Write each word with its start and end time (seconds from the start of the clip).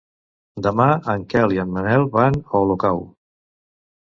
Demà 0.67 0.87
en 1.13 1.27
Quel 1.33 1.53
i 1.57 1.61
en 1.65 1.75
Manel 1.75 2.07
van 2.17 2.41
a 2.47 2.63
Olocau. 2.65 3.07